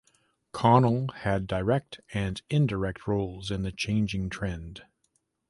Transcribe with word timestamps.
Khanal 0.51 1.13
had 1.13 1.45
direct 1.45 1.99
and 2.11 2.41
indirect 2.49 3.05
roles 3.05 3.51
in 3.51 3.61
the 3.61 3.71
changing 3.71 4.31
trend. 4.31 4.81